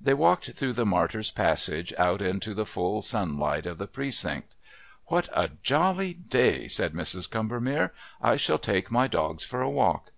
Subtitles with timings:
[0.00, 4.56] They walked through the Martyr's Passage out into the full sunlight of the Precincts.
[5.06, 7.30] "What a jolly day!" said Mrs.
[7.30, 10.10] Combermere, "I shall take my dogs for a walk.